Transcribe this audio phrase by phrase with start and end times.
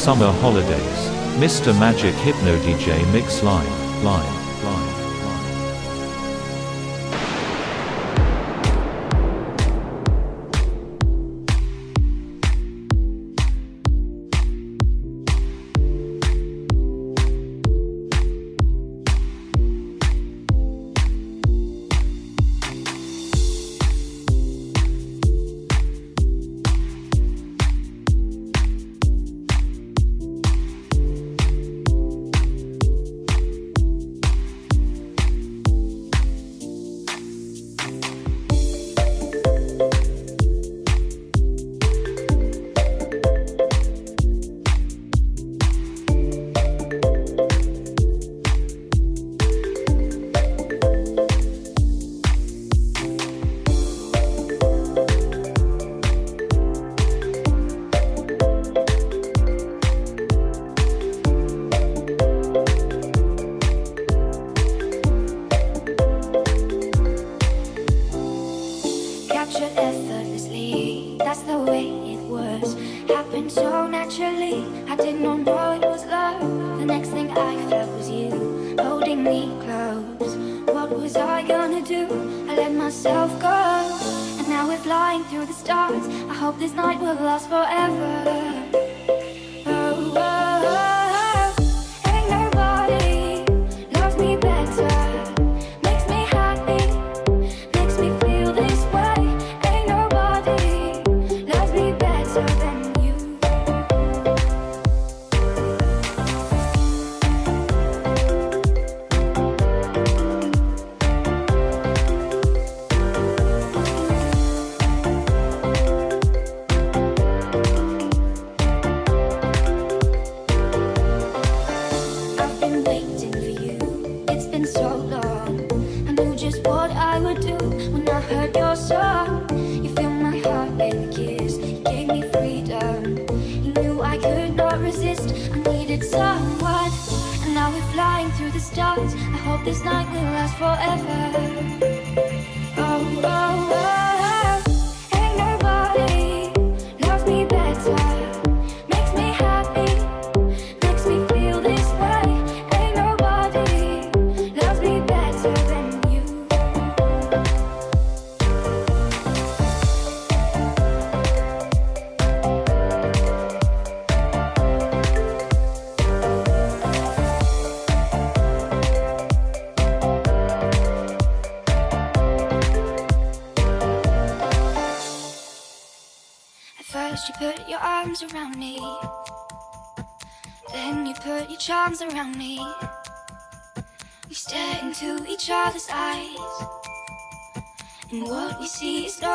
[0.00, 1.10] Summer Holidays.
[1.36, 1.78] Mr.
[1.78, 4.02] Magic Hypno DJ Mix Live.
[4.02, 4.39] Live.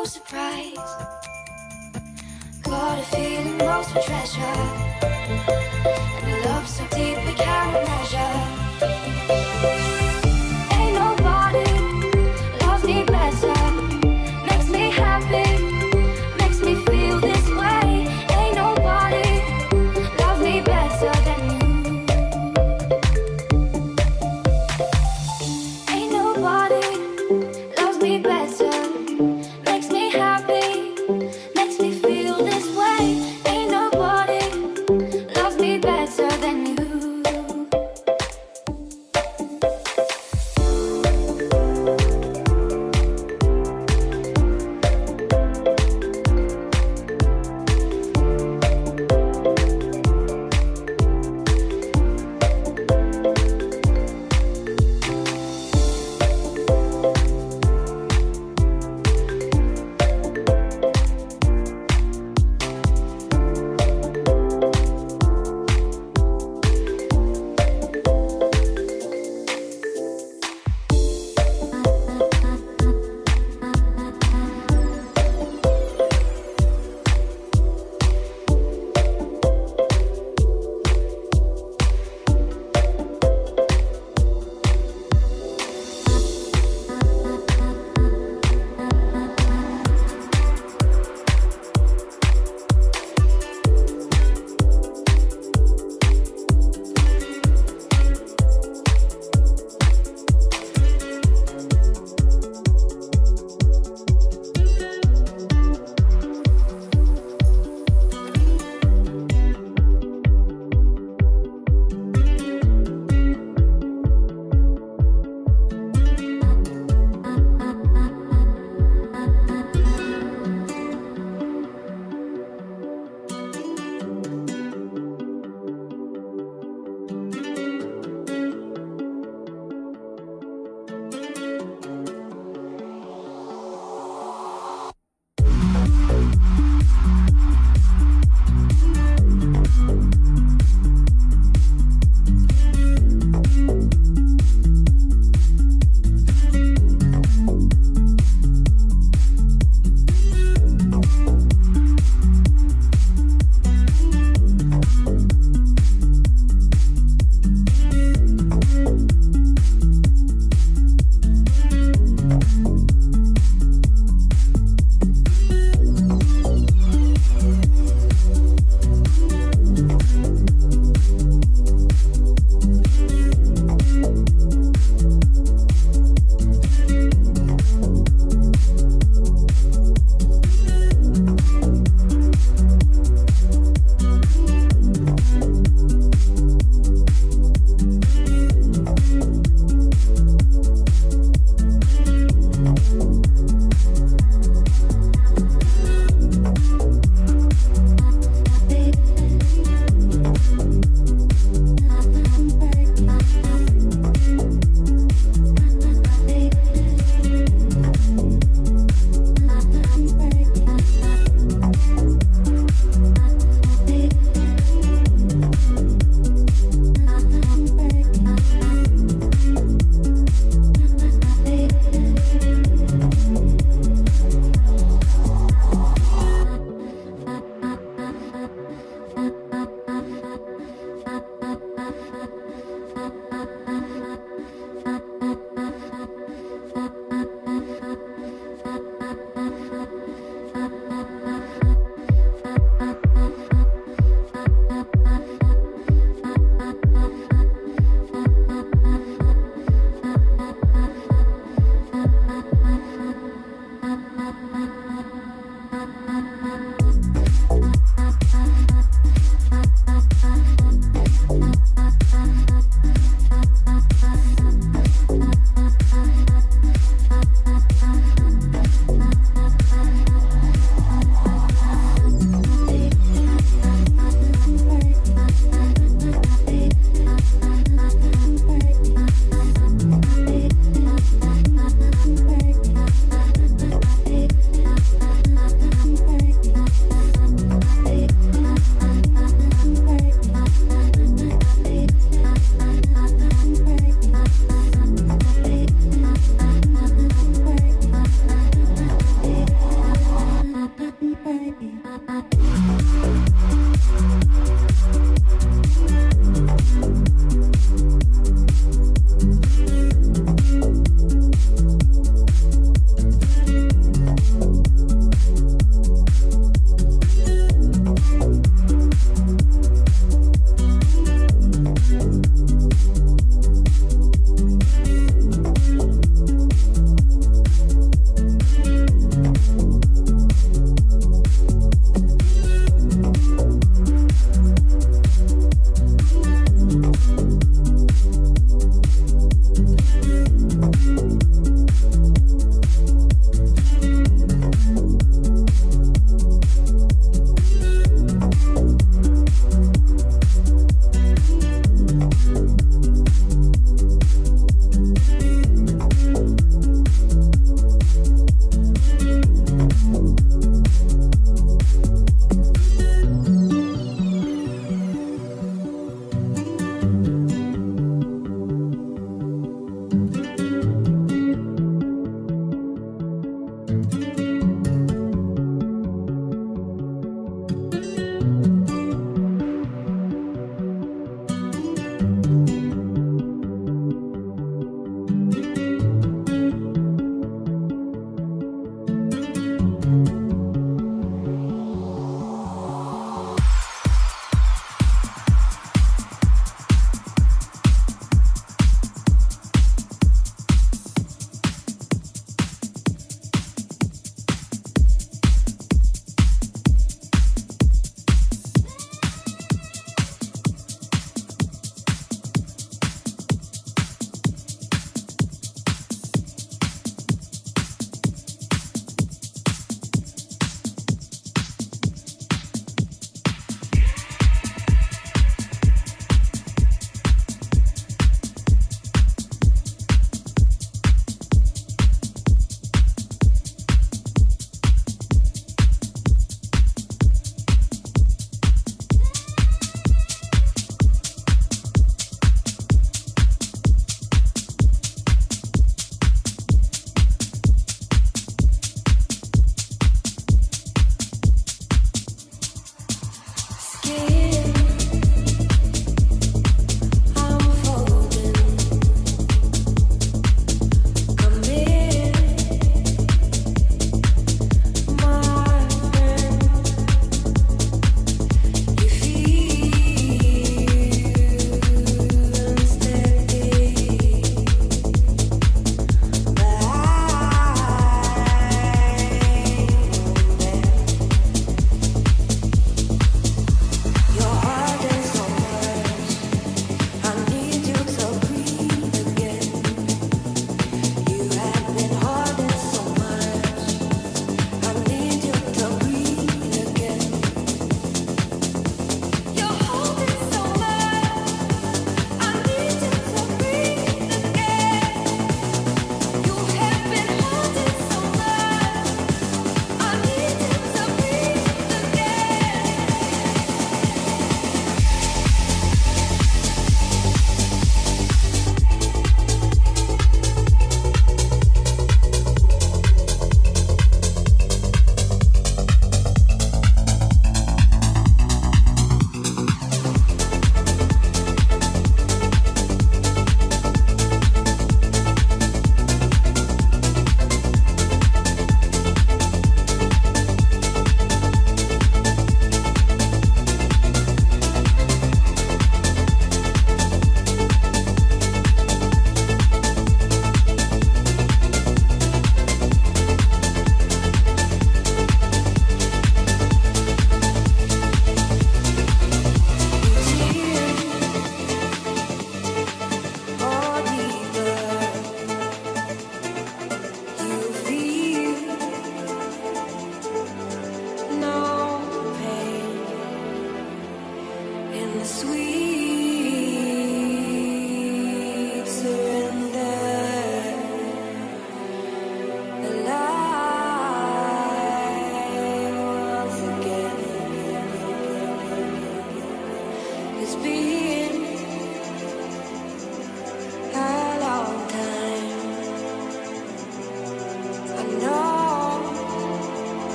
[0.00, 0.76] no surprise.
[2.62, 4.58] Got a feeling most of treasure.
[6.22, 8.39] And a love so deep we can't measure.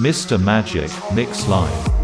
[0.00, 0.42] Mr.
[0.42, 1.99] Magic, Mix Live.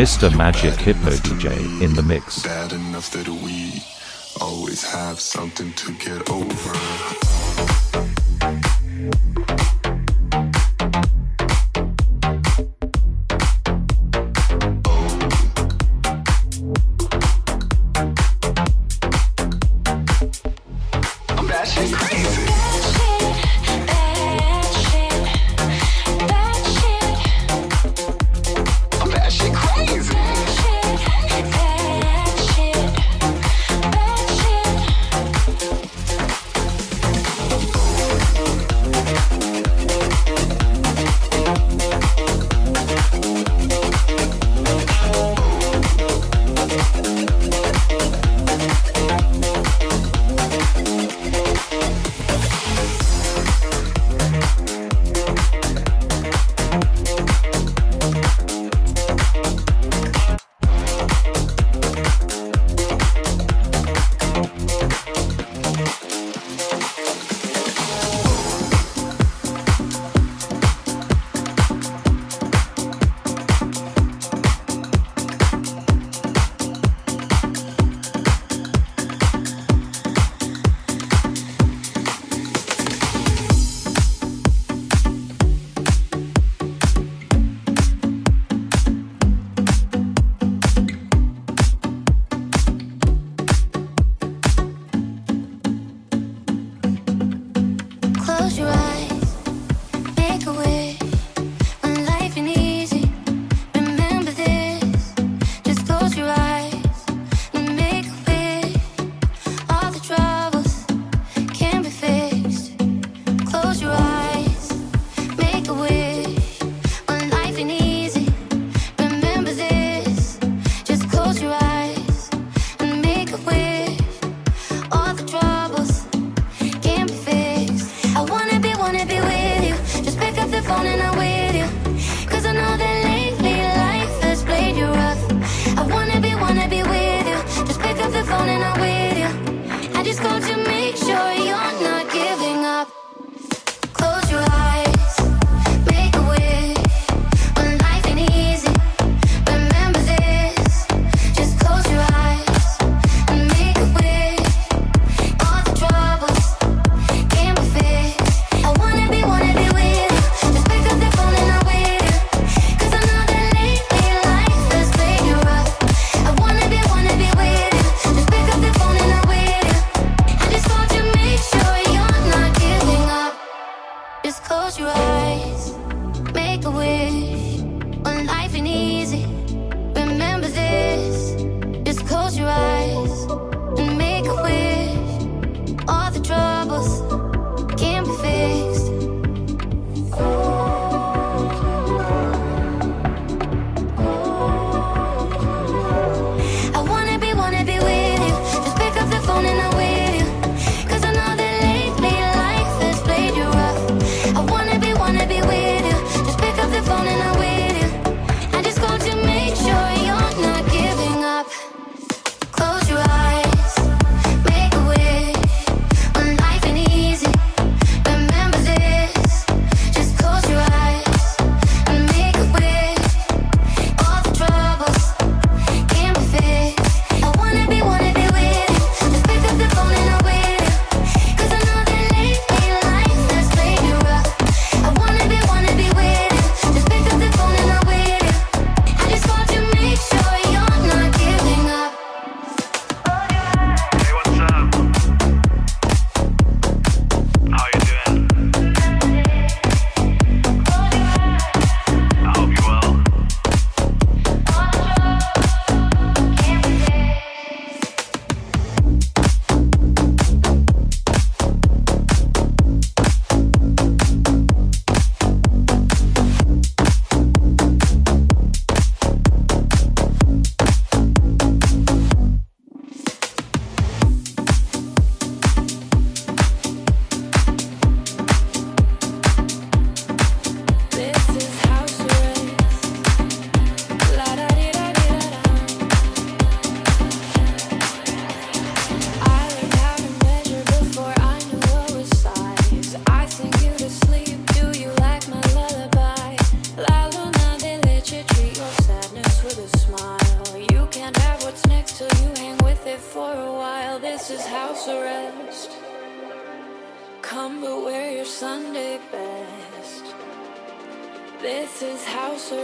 [0.00, 0.34] Mr.
[0.34, 2.42] Magic Hippo DJ in the mix.
[2.42, 3.82] Bad enough that we
[4.40, 7.39] always have something to get over.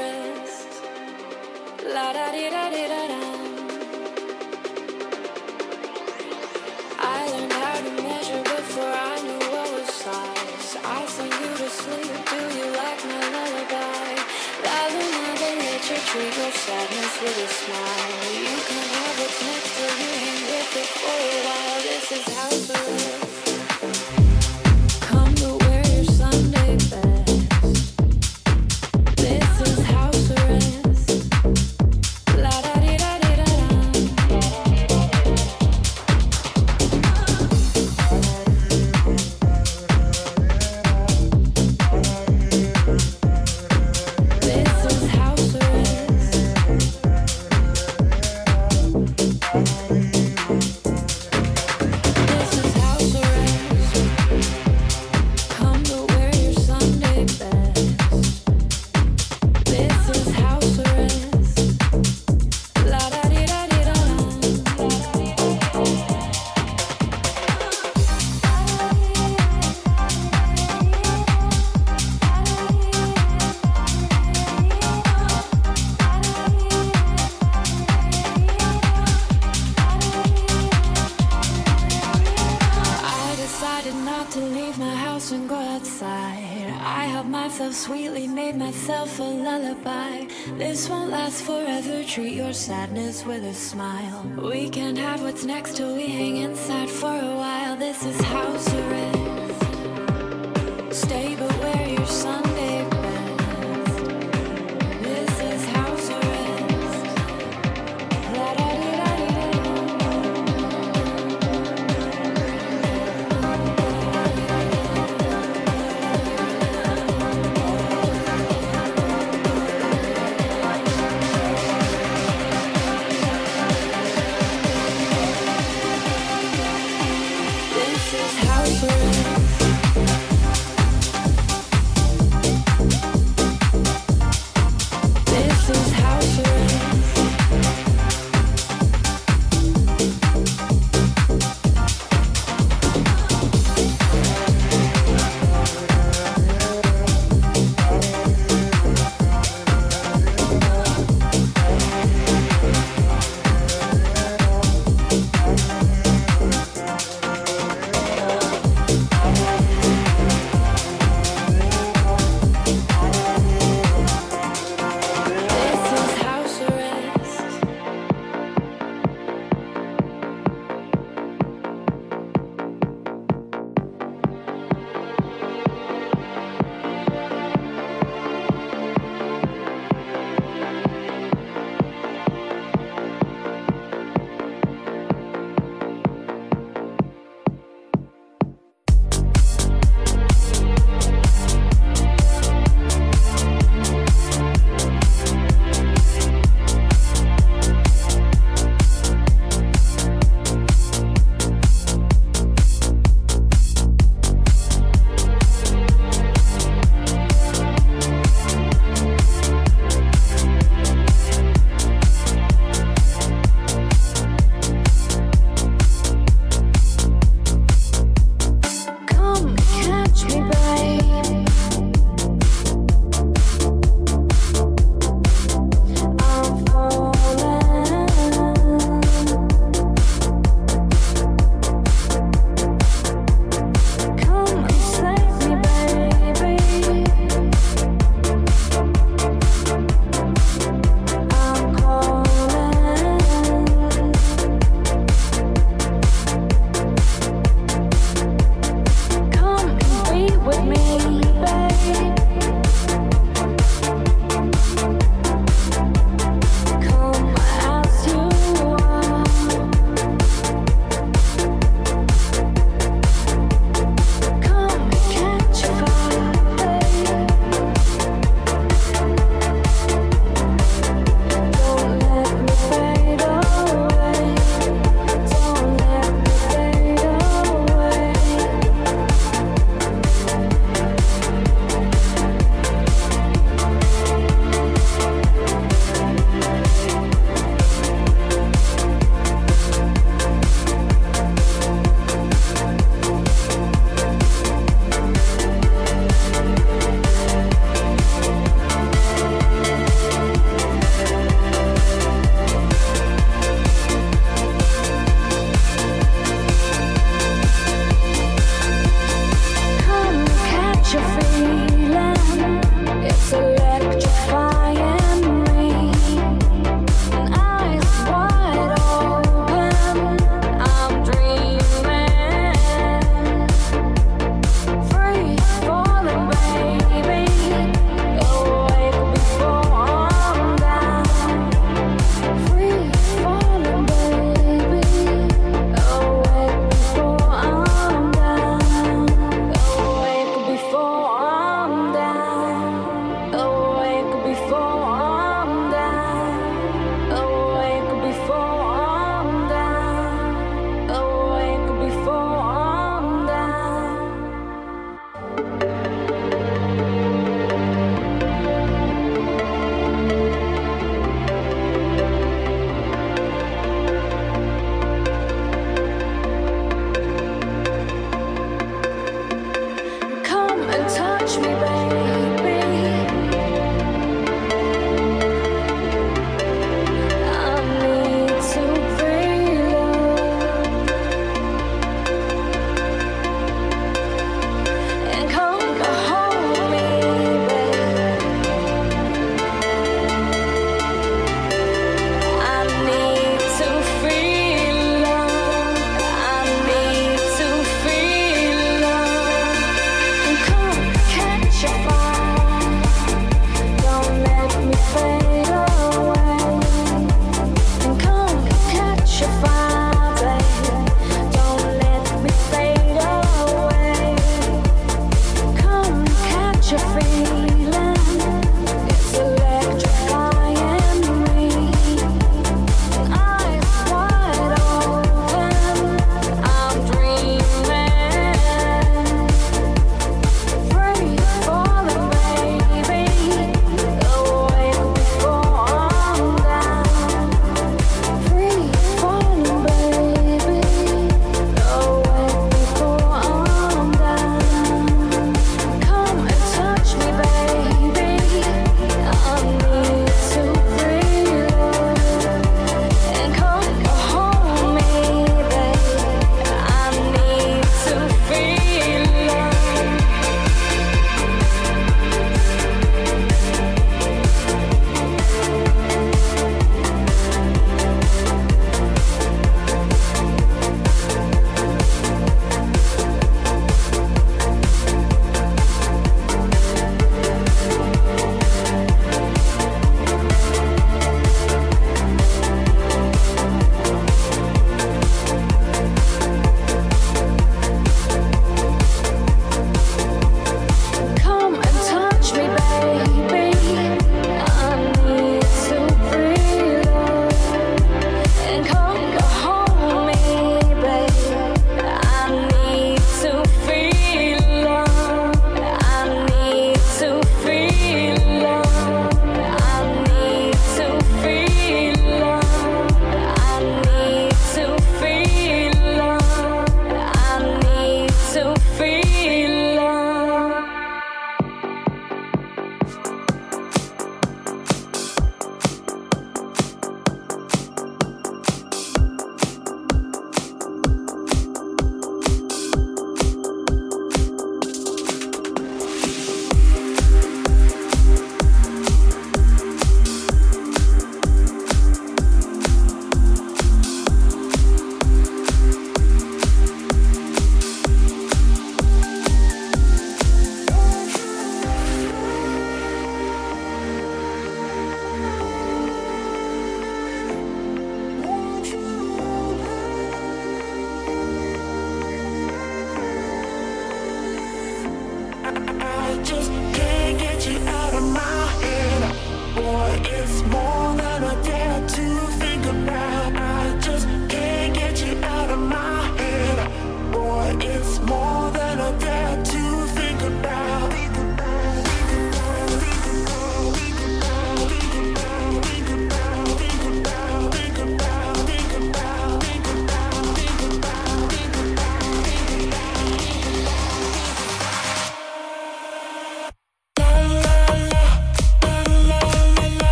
[0.00, 0.72] rest.
[1.94, 3.22] La da di da di da da.
[7.16, 10.70] I learned how to measure before I knew what was size.
[10.98, 12.12] I sing you to sleep.
[12.32, 14.10] Do you like my lullaby?
[14.64, 15.58] Rather now than
[16.10, 18.29] treat your sadness with a smile.
[92.60, 94.22] sadness with a smile.
[94.36, 95.89] We can't have what's next to